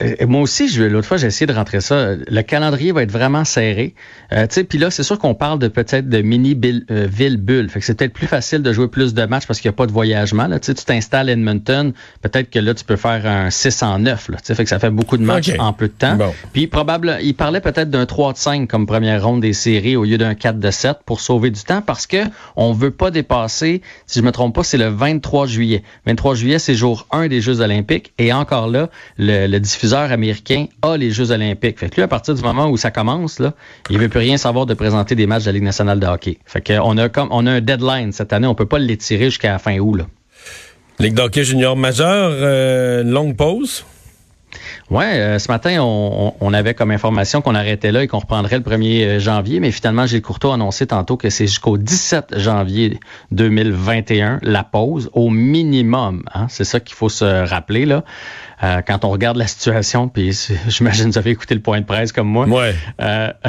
Euh, 0.00 0.14
moi 0.28 0.40
aussi, 0.42 0.68
je- 0.68 0.84
l'autre 0.84 1.08
fois, 1.08 1.16
j'ai 1.16 1.26
essayé 1.26 1.46
de 1.46 1.52
rentrer 1.52 1.80
ça. 1.80 2.14
Le 2.14 2.42
calendrier 2.42 2.92
va 2.92 3.02
être 3.02 3.10
vraiment 3.10 3.44
serré. 3.44 3.94
Euh, 4.32 4.46
tu 4.46 4.54
sais, 4.54 4.64
puis 4.64 4.78
là, 4.78 4.90
c'est 4.92 5.02
sûr 5.02 5.18
qu'on 5.18 5.34
parle 5.34 5.58
de 5.58 5.66
peut-être 5.66 6.08
de 6.08 6.22
mini 6.22 6.56
euh, 6.90 7.08
ville 7.10 7.36
bulle. 7.36 7.68
Fait 7.68 7.80
que 7.80 7.84
c'est 7.86 7.94
peut-être 7.94 8.12
plus 8.12 8.28
facile 8.28 8.62
de 8.62 8.72
jouer 8.72 8.86
plus 8.86 9.12
de 9.12 9.24
matchs 9.24 9.46
parce 9.46 9.60
qu'il 9.60 9.68
n'y 9.68 9.74
a 9.74 9.76
pas 9.76 9.86
de 9.86 9.92
voyagement. 9.92 10.46
Là, 10.46 10.60
tu 10.60 10.66
sais, 10.66 10.74
tu 10.74 10.84
t'installes 10.84 11.28
à 11.28 11.32
Edmonton, 11.32 11.92
peut-être 12.22 12.48
que 12.48 12.60
là, 12.60 12.74
tu 12.74 12.84
peux 12.84 12.94
faire 12.94 13.26
un 13.26 13.50
6 13.50 13.82
en 13.82 13.98
9. 13.98 14.28
Là, 14.28 14.36
tu 14.36 14.44
sais, 14.44 14.54
fait 14.54 14.62
que 14.62 14.70
ça 14.70 14.78
fait 14.78 14.90
beaucoup 14.90 15.16
de 15.16 15.24
matchs 15.24 15.50
en 15.58 15.72
peu 15.72 15.88
de 15.88 15.92
temps. 15.92 16.14
Bon. 16.14 16.32
Puis 16.52 16.68
probable, 16.68 17.18
il 17.22 17.34
parlait 17.34 17.60
peut-être 17.60 17.90
d'un 17.90 18.06
3 18.06 18.34
de 18.34 18.38
5 18.38 18.68
comme 18.68 18.86
première 18.86 19.24
ronde 19.24 19.40
des 19.40 19.52
séries 19.52 19.96
au 19.96 20.04
lieu 20.04 20.16
d'un 20.18 20.36
4 20.36 20.60
de 20.60 20.70
7 20.70 20.98
pour 21.06 21.20
sauver 21.20 21.50
du 21.50 21.62
temps 21.62 21.82
parce 21.82 22.06
que 22.06 22.18
on 22.54 22.72
veut 22.72 22.92
pas 22.92 23.10
dépasser, 23.10 23.82
si 24.06 24.20
je 24.20 24.24
me 24.24 24.30
trompe 24.30 24.54
pas, 24.54 24.62
c'est 24.62 24.78
le 24.78 24.86
23 24.88 25.46
juillet. 25.46 25.82
23 26.06 26.36
juillet, 26.36 26.60
c'est 26.60 26.76
jour 26.76 27.06
1 27.10 27.26
des 27.26 27.40
Jeux 27.40 27.60
olympiques 27.62 28.12
et 28.18 28.32
encore 28.32 28.68
là, 28.68 28.90
le, 29.16 29.48
le 29.48 29.58
diffuseur 29.58 29.87
américain 29.96 30.66
a 30.82 30.96
les 30.96 31.10
Jeux 31.10 31.30
olympiques. 31.30 31.78
Fait 31.78 31.88
que 31.88 31.96
lui, 31.96 32.02
à 32.02 32.08
partir 32.08 32.34
du 32.34 32.42
moment 32.42 32.68
où 32.68 32.76
ça 32.76 32.90
commence, 32.90 33.38
là, 33.38 33.54
il 33.90 33.98
veut 33.98 34.08
plus 34.08 34.20
rien 34.20 34.36
savoir 34.36 34.66
de 34.66 34.74
présenter 34.74 35.14
des 35.14 35.26
matchs 35.26 35.44
de 35.44 35.48
la 35.48 35.52
Ligue 35.52 35.62
nationale 35.64 36.00
de 36.00 36.06
hockey. 36.06 36.38
Fait 36.46 36.60
que 36.60 36.74
on 36.82 36.96
a 36.96 37.08
comme 37.08 37.28
on 37.30 37.46
a 37.46 37.52
un 37.52 37.60
deadline 37.60 38.12
cette 38.12 38.32
année, 38.32 38.46
on 38.46 38.54
peut 38.54 38.66
pas 38.66 38.78
l'étirer 38.78 39.26
jusqu'à 39.26 39.52
la 39.52 39.58
fin 39.58 39.78
août 39.78 39.96
là. 39.96 40.06
Ligue 40.98 41.14
d'hockey 41.14 41.44
junior 41.44 41.76
majeur, 41.76 42.30
euh, 42.32 43.04
longue 43.04 43.36
pause. 43.36 43.84
Ouais, 44.90 45.04
euh, 45.20 45.38
ce 45.38 45.50
matin, 45.50 45.76
on, 45.80 46.34
on- 46.40 46.52
avait 46.54 46.72
comme 46.74 46.90
information 46.90 47.42
qu'on 47.42 47.54
arrêtait 47.54 47.92
là 47.92 48.02
et 48.02 48.08
qu'on 48.08 48.18
reprendrait 48.20 48.56
le 48.56 48.62
1er 48.62 49.18
janvier, 49.18 49.60
mais 49.60 49.70
finalement, 49.70 50.06
Gilles 50.06 50.22
Courteau 50.22 50.50
a 50.50 50.54
annoncé 50.54 50.86
tantôt 50.86 51.16
que 51.18 51.28
c'est 51.30 51.46
jusqu'au 51.46 51.76
17 51.76 52.38
janvier 52.38 52.98
2021 53.32 54.38
la 54.42 54.64
pause, 54.64 55.10
au 55.12 55.28
minimum. 55.30 56.22
Hein? 56.34 56.46
C'est 56.48 56.64
ça 56.64 56.80
qu'il 56.80 56.96
faut 56.96 57.08
se 57.10 57.24
rappeler 57.48 57.84
là. 57.86 58.02
Euh, 58.64 58.80
quand 58.84 59.04
on 59.04 59.10
regarde 59.10 59.36
la 59.36 59.46
situation, 59.46 60.08
puis 60.08 60.32
j'imagine 60.68 61.04
que 61.06 61.10
vous 61.12 61.18
avez 61.18 61.30
écouté 61.30 61.54
le 61.54 61.60
point 61.60 61.80
de 61.80 61.84
presse 61.86 62.10
comme 62.10 62.26
moi. 62.26 62.46
Ouais. 62.46 62.74
Euh, 63.00 63.32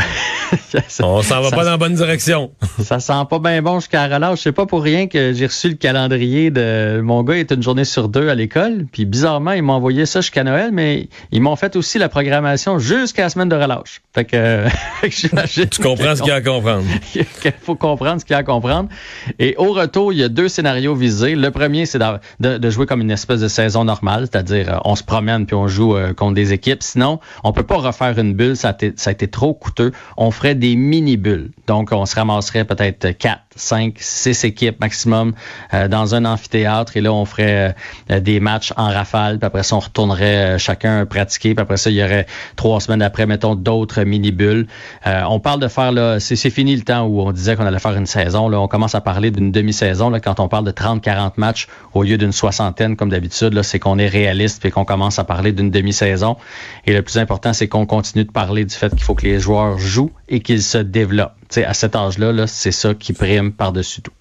On 1.01 1.22
s'en 1.24 1.41
va 1.41 1.50
ça- 1.50 1.55
pas 1.55 1.63
dans 1.63 1.72
la 1.72 1.77
bonne 1.77 1.96
direction. 1.96 2.51
ça 2.84 3.00
sent 3.00 3.13
pas 3.29 3.39
bien 3.39 3.62
bon 3.63 3.79
jusqu'à 3.79 4.05
relâche. 4.08 4.41
C'est 4.43 4.51
pas 4.51 4.65
pour 4.67 4.84
rien 4.84 5.08
que 5.08 5.34
j'ai 5.34 5.48
reçu 5.48 5.69
le 5.69 5.75
calendrier 5.75 6.51
de 6.51 7.01
mon 7.03 7.24
gars. 7.24 7.36
Il 7.36 7.39
est 7.39 7.51
une 7.51 7.63
journée 7.63 7.86
sur 7.86 8.08
deux 8.10 8.29
à 8.29 8.36
l'école. 8.36 8.86
Puis 8.91 9.05
bizarrement, 9.05 9.53
ils 9.53 9.63
m'ont 9.63 9.74
envoyé 9.74 10.05
ça 10.05 10.22
jusqu'à 10.22 10.43
Noël, 10.43 10.69
mais 10.72 11.08
ils 11.32 11.42
m'ont 11.42 11.56
fait 11.56 11.76
aussi 11.76 12.00
la 12.00 12.10
programmation 12.10 12.80
jusqu'à 12.80 13.24
la 13.24 13.30
semaine 13.30 13.50
de 13.50 13.56
relâche. 13.56 14.02
Fait 14.14 14.26
que, 14.26 14.66
tu 15.10 15.82
comprends 15.82 16.16
ce 16.16 16.22
qu'il 16.22 16.30
y 16.30 16.32
a 16.32 16.36
à 16.36 16.42
comprendre. 16.42 16.84
Il 17.16 17.54
faut 17.62 17.76
comprendre 17.76 18.20
ce 18.20 18.26
qu'il 18.26 18.34
y 18.34 18.36
a 18.36 18.40
à 18.40 18.44
comprendre. 18.44 18.90
Et 19.38 19.56
au 19.58 19.74
retour, 19.74 20.12
il 20.12 20.20
y 20.20 20.24
a 20.24 20.30
deux 20.30 20.50
scénarios 20.50 20.96
visés. 20.96 21.36
Le 21.36 21.52
premier, 21.52 21.86
c'est 21.86 22.00
de, 22.40 22.70
jouer 22.70 22.86
comme 22.86 23.02
une 23.02 23.12
espèce 23.12 23.42
de 23.42 23.48
saison 23.48 23.84
normale, 23.84 24.28
c'est-à-dire 24.32 24.74
euh, 24.74 24.78
on 24.86 24.96
se 24.96 25.04
promène 25.04 25.46
puis 25.46 25.56
on 25.56 25.68
joue 25.68 25.96
euh, 25.96 26.14
contre 26.14 26.34
des 26.34 26.54
équipes. 26.54 26.82
Sinon, 26.82 27.20
on 27.44 27.54
peut 27.54 27.64
pas 27.64 27.78
refaire 27.78 28.18
une 28.18 28.34
bulle, 28.34 28.58
ça 28.58 28.70
a, 28.70 28.74
ça 28.96 29.10
a 29.10 29.14
été 29.14 29.28
trop 29.28 29.54
coûteux. 29.54 29.92
On 30.18 30.32
ferait 30.32 30.56
des 30.56 30.76
mini-bulles. 30.76 31.52
Donc, 31.68 31.92
on 31.92 32.06
se 32.06 32.16
ramasserait 32.16 32.66
peut-être 32.66 33.12
quatre 33.18 33.44
5, 33.60 33.96
6 34.00 34.44
équipes 34.46 34.80
maximum 34.80 35.34
euh, 35.74 35.88
dans 35.88 36.16
un 36.16 36.25
amphithéâtre. 36.25 36.98
Et 36.98 37.01
là, 37.01 37.13
on 37.13 37.25
ferait 37.25 37.75
euh, 38.10 38.20
des 38.20 38.39
matchs 38.39 38.74
en 38.78 38.89
rafale. 38.89 39.39
Puis 39.39 39.46
après 39.46 39.63
ça, 39.63 39.75
on 39.75 39.80
retournerait 39.80 40.56
euh, 40.56 40.58
chacun 40.58 41.06
pratiquer. 41.06 41.54
Puis 41.54 41.62
après 41.62 41.78
ça, 41.78 41.89
il 41.89 41.98
y 41.98 42.04
aurait 42.04 42.25
trois 42.56 42.80
semaines 42.80 43.01
après, 43.01 43.25
mettons, 43.25 43.56
d'autres 43.56 44.04
mini-bulles. 44.04 44.68
on 45.06 45.39
parle 45.39 45.60
de 45.60 45.68
faire, 45.68 45.92
là, 45.92 46.20
c'est 46.20 46.50
fini 46.50 46.75
le 46.75 46.84
temps 46.84 47.04
où 47.06 47.22
on 47.22 47.32
disait 47.32 47.56
qu'on 47.56 47.66
allait 47.66 47.80
faire 47.80 47.96
une 47.96 48.06
saison. 48.06 48.50
Là, 48.50 48.60
on 48.60 48.68
commence 48.68 48.96
à 48.96 49.01
parler 49.01 49.32
d'une 49.32 49.51
demi-saison. 49.51 50.10
Là, 50.10 50.20
quand 50.20 50.39
on 50.39 50.48
parle 50.48 50.66
de 50.66 50.72
30-40 50.72 51.34
matchs 51.38 51.68
au 51.94 52.04
lieu 52.04 52.18
d'une 52.18 52.32
soixantaine, 52.32 52.96
comme 52.96 53.10
d'habitude, 53.10 53.54
là, 53.54 53.63
c'est 53.63 53.80
qu'on 53.80 53.98
est 53.98 54.08
réaliste 54.08 54.66
et 54.66 54.72
qu'on 54.72 54.86
commence 54.86 55.20
à 55.20 55.24
parler 55.24 55.51
d'une 55.51 55.70
demi-saison. 55.70 56.38
Et 56.86 56.94
le 56.94 57.01
plus 57.01 57.18
important, 57.18 57.54
c'est 57.54 57.68
qu'on 57.68 57.86
continue 57.86 58.24
de 58.24 58.32
parler 58.32 58.66
du 58.66 58.75
fait 58.75 58.89
qu'il 58.89 59.04
faut 59.04 59.16
que 59.16 59.25
les 59.25 59.39
joueurs 59.39 59.78
jouent 59.78 60.12
et 60.28 60.39
qu'ils 60.39 60.63
se 60.63 60.78
développent. 60.78 61.38
T'sais, 61.50 61.65
à 61.65 61.74
cet 61.74 61.96
âge-là, 61.96 62.32
-là, 62.32 62.48
c'est 62.48 62.72
ça 62.72 62.94
qui 62.94 63.13
prime 63.13 63.51
par-dessus 63.51 64.01
tout. 64.01 64.12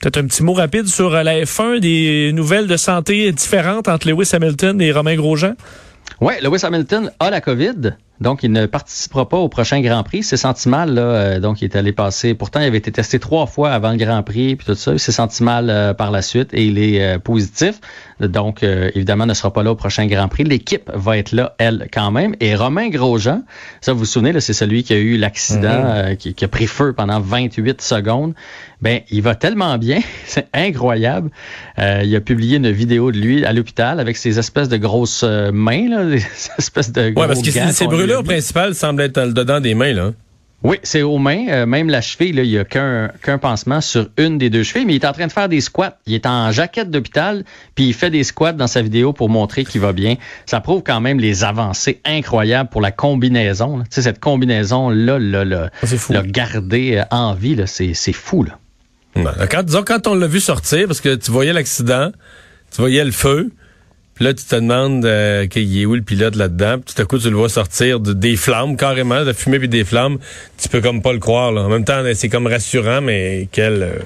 Peut-être 0.00 0.18
un 0.18 0.26
petit 0.26 0.42
mot 0.42 0.52
rapide 0.52 0.86
sur 0.86 1.14
euh, 1.14 1.22
la 1.22 1.40
F1, 1.42 1.80
des 1.80 2.32
nouvelles 2.32 2.66
de 2.66 2.76
santé 2.76 3.32
différentes 3.32 3.88
entre 3.88 4.08
Lewis 4.08 4.30
Hamilton 4.32 4.80
et 4.80 4.92
Romain 4.92 5.16
Grosjean? 5.16 5.54
Oui, 6.20 6.34
Lewis 6.42 6.60
Hamilton 6.64 7.10
a 7.18 7.30
la 7.30 7.40
COVID. 7.40 7.96
Donc, 8.20 8.42
il 8.42 8.52
ne 8.52 8.66
participera 8.66 9.28
pas 9.28 9.36
au 9.36 9.48
prochain 9.48 9.80
Grand 9.80 10.02
Prix. 10.02 10.22
C'est 10.22 10.36
senti 10.36 10.68
mal, 10.68 10.94
là. 10.94 11.02
Euh, 11.02 11.40
donc, 11.40 11.60
il 11.60 11.66
est 11.66 11.76
allé 11.76 11.92
passer. 11.92 12.34
Pourtant, 12.34 12.60
il 12.60 12.66
avait 12.66 12.78
été 12.78 12.90
testé 12.90 13.18
trois 13.18 13.46
fois 13.46 13.70
avant 13.70 13.90
le 13.90 13.96
Grand 13.96 14.22
Prix, 14.22 14.56
puis 14.56 14.66
tout 14.66 14.74
ça. 14.74 14.92
Il 14.92 14.98
s'est 14.98 15.12
senti 15.12 15.42
mal 15.42 15.68
euh, 15.68 15.92
par 15.92 16.10
la 16.10 16.22
suite 16.22 16.54
et 16.54 16.64
il 16.64 16.78
est 16.78 17.02
euh, 17.02 17.18
positif. 17.18 17.80
Donc, 18.20 18.62
évidemment, 18.62 19.26
ne 19.26 19.34
sera 19.34 19.52
pas 19.52 19.62
là 19.62 19.72
au 19.72 19.74
prochain 19.74 20.06
Grand 20.06 20.28
Prix. 20.28 20.44
L'équipe 20.44 20.90
va 20.94 21.18
être 21.18 21.32
là, 21.32 21.54
elle, 21.58 21.86
quand 21.92 22.10
même. 22.10 22.34
Et 22.40 22.54
Romain 22.54 22.88
Grosjean, 22.88 23.42
ça, 23.82 23.92
vous 23.92 23.98
vous 23.98 24.04
souvenez, 24.06 24.40
c'est 24.40 24.54
celui 24.54 24.84
qui 24.84 24.94
a 24.94 24.96
eu 24.96 25.18
l'accident, 25.18 26.14
qui, 26.18 26.32
qui, 26.32 26.44
a 26.46 26.48
pris 26.48 26.66
feu 26.66 26.94
pendant 26.94 27.20
28 27.20 27.82
secondes. 27.82 28.32
Ben, 28.80 29.00
il 29.10 29.20
va 29.20 29.34
tellement 29.34 29.76
bien, 29.76 30.00
c'est 30.24 30.48
incroyable. 30.54 31.28
il 31.76 32.16
a 32.16 32.20
publié 32.22 32.56
une 32.56 32.70
vidéo 32.70 33.12
de 33.12 33.18
lui 33.18 33.44
à 33.44 33.52
l'hôpital 33.52 34.00
avec 34.00 34.16
ses 34.16 34.38
espèces 34.38 34.70
de 34.70 34.78
grosses 34.78 35.24
mains, 35.52 35.90
là, 35.90 36.04
des 36.10 36.24
espèces 36.56 36.92
de 36.92 37.08
ouais, 37.08 37.12
parce 37.14 37.42
que 37.42 37.50
c'est 37.50 37.86
brûlure 38.06 38.24
principale 38.24 38.74
semble 38.74 39.02
être 39.02 39.20
le 39.20 39.32
dedans 39.32 39.60
des 39.60 39.74
mains, 39.74 39.92
là. 39.92 40.12
Oui, 40.62 40.78
c'est 40.82 41.02
aux 41.02 41.18
mains. 41.18 41.46
Euh, 41.48 41.66
même 41.66 41.90
la 41.90 42.00
cheville, 42.00 42.32
là, 42.32 42.42
il 42.42 42.50
n'y 42.50 42.58
a 42.58 42.64
qu'un 42.64 43.38
pansement 43.38 43.80
sur 43.80 44.08
une 44.16 44.38
des 44.38 44.50
deux 44.50 44.62
chevilles, 44.62 44.86
mais 44.86 44.94
il 44.94 45.02
est 45.02 45.06
en 45.06 45.12
train 45.12 45.26
de 45.26 45.32
faire 45.32 45.48
des 45.48 45.60
squats. 45.60 45.98
Il 46.06 46.14
est 46.14 46.26
en 46.26 46.50
jaquette 46.50 46.90
d'hôpital, 46.90 47.44
puis 47.74 47.88
il 47.88 47.94
fait 47.94 48.10
des 48.10 48.24
squats 48.24 48.52
dans 48.52 48.66
sa 48.66 48.82
vidéo 48.82 49.12
pour 49.12 49.28
montrer 49.28 49.64
qu'il 49.64 49.80
va 49.80 49.92
bien. 49.92 50.16
Ça 50.46 50.60
prouve 50.60 50.82
quand 50.84 51.00
même 51.00 51.20
les 51.20 51.44
avancées 51.44 52.00
incroyables 52.04 52.70
pour 52.70 52.80
la 52.80 52.90
combinaison. 52.90 53.80
Tu 53.80 53.86
sais, 53.90 54.02
cette 54.02 54.18
combinaison-là, 54.18 55.18
là, 55.18 55.44
là, 55.44 55.70
ah, 55.82 56.22
garder 56.24 56.96
euh, 56.96 57.04
en 57.10 57.34
vie, 57.34 57.56
c'est 57.66 58.12
fou. 58.12 58.42
Là. 58.42 58.58
Quand, 59.50 59.62
disons, 59.62 59.82
quand 59.84 60.06
on 60.06 60.14
l'a 60.14 60.26
vu 60.26 60.40
sortir, 60.40 60.86
parce 60.86 61.00
que 61.00 61.14
tu 61.14 61.30
voyais 61.30 61.52
l'accident, 61.52 62.10
tu 62.74 62.80
voyais 62.80 63.04
le 63.04 63.12
feu, 63.12 63.50
puis 64.16 64.24
là, 64.24 64.32
tu 64.32 64.44
te 64.46 64.54
demandes 64.54 65.04
euh, 65.04 65.46
qu'il 65.46 65.78
est 65.78 65.84
où 65.84 65.94
le 65.94 66.00
pilote 66.00 66.36
là-dedans. 66.36 66.78
Puis 66.78 66.94
tout 66.94 67.02
à 67.02 67.04
coup, 67.04 67.18
tu 67.18 67.28
le 67.28 67.36
vois 67.36 67.50
sortir 67.50 68.00
de, 68.00 68.14
des 68.14 68.36
flammes, 68.36 68.78
carrément, 68.78 69.26
de 69.26 69.34
fumée 69.34 69.58
puis 69.58 69.68
des 69.68 69.84
flammes. 69.84 70.16
Tu 70.56 70.70
peux 70.70 70.80
comme 70.80 71.02
pas 71.02 71.12
le 71.12 71.18
croire. 71.18 71.52
Là. 71.52 71.64
En 71.64 71.68
même 71.68 71.84
temps, 71.84 72.02
c'est 72.14 72.30
comme 72.30 72.46
rassurant, 72.46 73.02
mais 73.02 73.46
quel, 73.52 73.82
euh, 73.82 73.98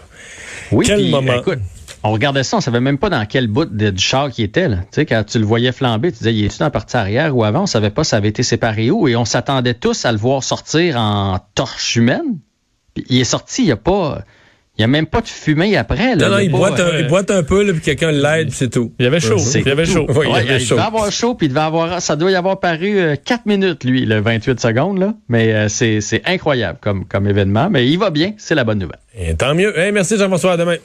oui, 0.72 0.84
quel 0.84 1.08
moment. 1.10 1.38
Écoute, 1.38 1.60
on 2.02 2.10
regardait 2.10 2.42
ça, 2.42 2.56
on 2.56 2.60
savait 2.60 2.80
même 2.80 2.98
pas 2.98 3.08
dans 3.08 3.24
quel 3.24 3.46
bout 3.46 3.66
de, 3.66 3.90
du 3.90 4.02
char 4.02 4.30
qui 4.32 4.42
était. 4.42 4.68
Là. 4.68 4.78
Tu 4.78 4.86
sais, 4.90 5.06
quand 5.06 5.22
tu 5.22 5.38
le 5.38 5.44
voyais 5.44 5.70
flamber, 5.70 6.10
tu 6.10 6.18
disais, 6.18 6.34
il 6.34 6.44
est-tu 6.44 6.58
dans 6.58 6.64
la 6.64 6.70
partie 6.72 6.96
arrière 6.96 7.36
ou 7.36 7.44
avant? 7.44 7.62
On 7.62 7.66
savait 7.66 7.90
pas 7.90 8.02
ça 8.02 8.16
avait 8.16 8.30
été 8.30 8.42
séparé 8.42 8.90
où. 8.90 9.06
Et 9.06 9.14
on 9.14 9.24
s'attendait 9.24 9.74
tous 9.74 10.04
à 10.06 10.10
le 10.10 10.18
voir 10.18 10.42
sortir 10.42 10.96
en 10.96 11.38
torche 11.54 11.94
humaine. 11.94 12.40
Puis 12.94 13.04
il 13.10 13.20
est 13.20 13.24
sorti, 13.24 13.62
il 13.62 13.66
n'y 13.66 13.72
a 13.72 13.76
pas... 13.76 14.24
Il 14.80 14.84
n'y 14.84 14.84
a 14.84 14.96
même 14.96 15.04
pas 15.04 15.20
de 15.20 15.28
fumée 15.28 15.76
après. 15.76 16.16
Là, 16.16 16.30
non, 16.30 16.36
non, 16.36 16.38
il, 16.38 16.50
boite 16.50 16.80
un, 16.80 16.98
il, 16.98 17.06
boite 17.06 17.30
un, 17.30 17.42
peu, 17.42 17.62
là, 17.62 17.74
puis 17.74 17.82
quelqu'un 17.82 18.12
l'aide, 18.12 18.48
puis 18.48 18.56
c'est 18.56 18.70
tout. 18.70 18.94
Il 18.98 19.04
y 19.04 19.06
avait 19.06 19.20
chaud. 19.20 19.36
Il 19.36 19.68
y 19.68 19.70
avait 19.70 19.84
chaud. 19.84 20.06
Oui, 20.08 20.24
il, 20.26 20.46
y 20.46 20.48
avait 20.48 20.58
chaud. 20.58 20.76
il 20.76 20.78
devait 20.78 20.86
avoir 20.86 21.12
chaud, 21.12 21.34
puis 21.34 21.48
il 21.48 21.50
devait 21.50 21.60
avoir, 21.60 22.00
ça 22.00 22.16
doit 22.16 22.30
y 22.30 22.34
avoir 22.34 22.60
paru 22.60 22.98
euh, 22.98 23.14
4 23.22 23.44
minutes, 23.44 23.84
lui, 23.84 24.06
le 24.06 24.22
28 24.22 24.58
secondes. 24.58 24.98
Là. 24.98 25.12
Mais 25.28 25.52
euh, 25.52 25.68
c'est 25.68 26.22
incroyable 26.24 26.78
comme, 26.80 27.04
comme 27.04 27.28
événement. 27.28 27.68
Mais 27.68 27.86
il 27.88 27.98
va 27.98 28.08
bien, 28.08 28.32
c'est 28.38 28.54
la 28.54 28.64
bonne 28.64 28.78
nouvelle. 28.78 29.00
Et 29.14 29.34
tant 29.34 29.54
mieux. 29.54 29.78
Hey, 29.78 29.92
merci 29.92 30.16
Jean-François, 30.16 30.52
à 30.52 30.56
demain. 30.56 30.76